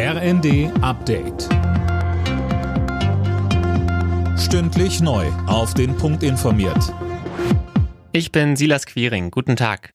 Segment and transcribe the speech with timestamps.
[0.00, 1.48] RND Update.
[4.38, 5.26] Stündlich neu.
[5.48, 6.94] Auf den Punkt informiert.
[8.12, 9.32] Ich bin Silas Quiring.
[9.32, 9.90] Guten Tag.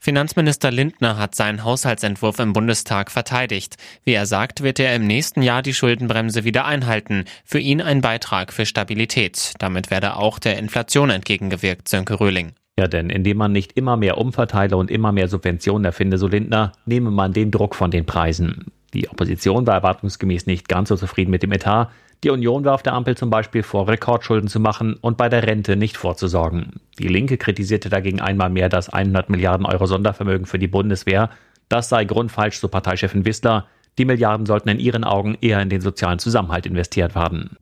[0.00, 3.76] Finanzminister Lindner hat seinen Haushaltsentwurf im Bundestag verteidigt.
[4.02, 7.26] Wie er sagt, wird er im nächsten Jahr die Schuldenbremse wieder einhalten.
[7.44, 9.52] Für ihn ein Beitrag für Stabilität.
[9.60, 12.54] Damit werde auch der Inflation entgegengewirkt, Sönke Röhling.
[12.76, 16.72] Ja, denn indem man nicht immer mehr umverteile und immer mehr Subventionen erfinde, so Lindner,
[16.84, 18.72] nehme man den Druck von den Preisen.
[18.94, 21.90] Die Opposition war erwartungsgemäß nicht ganz so zufrieden mit dem Etat.
[22.22, 25.76] Die Union warf der Ampel zum Beispiel vor, Rekordschulden zu machen und bei der Rente
[25.76, 26.80] nicht vorzusorgen.
[26.98, 31.28] Die Linke kritisierte dagegen einmal mehr das 100 Milliarden Euro Sondervermögen für die Bundeswehr.
[31.68, 33.66] Das sei grundfalsch, so Parteichefin Wissler.
[33.98, 37.56] Die Milliarden sollten in ihren Augen eher in den sozialen Zusammenhalt investiert werden.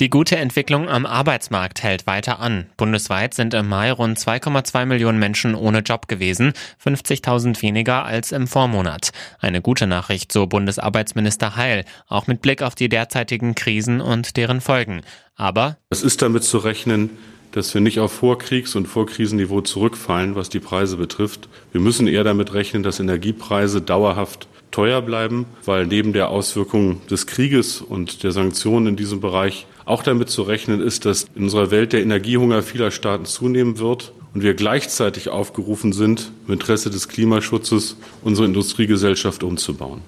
[0.00, 2.66] Die gute Entwicklung am Arbeitsmarkt hält weiter an.
[2.76, 6.52] Bundesweit sind im Mai rund 2,2 Millionen Menschen ohne Job gewesen,
[6.84, 9.10] 50.000 weniger als im Vormonat.
[9.40, 14.60] Eine gute Nachricht, so Bundesarbeitsminister Heil, auch mit Blick auf die derzeitigen Krisen und deren
[14.60, 15.00] Folgen.
[15.34, 17.10] Aber es ist damit zu rechnen,
[17.50, 21.48] dass wir nicht auf Vorkriegs- und Vorkrisenniveau zurückfallen, was die Preise betrifft.
[21.72, 27.26] Wir müssen eher damit rechnen, dass Energiepreise dauerhaft teuer bleiben, weil neben der Auswirkung des
[27.26, 31.70] Krieges und der Sanktionen in diesem Bereich auch damit zu rechnen ist, dass in unserer
[31.70, 37.08] Welt der Energiehunger vieler Staaten zunehmen wird und wir gleichzeitig aufgerufen sind, im Interesse des
[37.08, 40.02] Klimaschutzes unsere Industriegesellschaft umzubauen.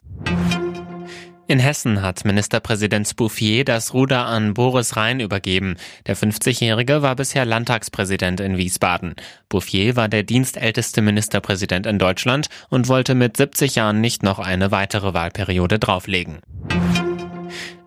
[1.51, 5.79] In Hessen hat Ministerpräsident Bouffier das Ruder an Boris Rhein übergeben.
[6.07, 9.17] Der 50-Jährige war bisher Landtagspräsident in Wiesbaden.
[9.49, 14.71] Bouffier war der dienstälteste Ministerpräsident in Deutschland und wollte mit 70 Jahren nicht noch eine
[14.71, 16.39] weitere Wahlperiode drauflegen.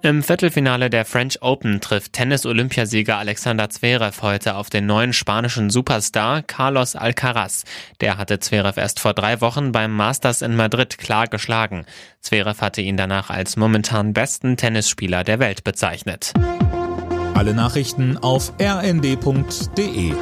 [0.06, 6.42] Im Viertelfinale der French Open trifft Tennis-Olympiasieger Alexander Zverev heute auf den neuen spanischen Superstar
[6.42, 7.64] Carlos Alcaraz.
[8.02, 11.86] Der hatte Zverev erst vor drei Wochen beim Masters in Madrid klar geschlagen.
[12.20, 16.34] Zverev hatte ihn danach als momentan besten Tennisspieler der Welt bezeichnet.
[17.34, 20.14] Alle Nachrichten auf rnd.de